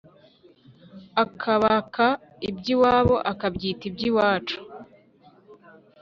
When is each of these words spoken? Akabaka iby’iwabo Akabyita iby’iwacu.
Akabaka 1.23 2.07
iby’iwabo 2.49 3.15
Akabyita 3.31 3.83
iby’iwacu. 3.89 4.57